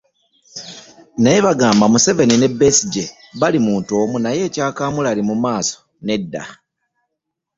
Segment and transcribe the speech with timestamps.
[1.21, 3.05] Naye bagamba nti Museveni ne Besigye
[3.39, 6.43] bali muntu omu naye ebyakamulali mu maaso nedda.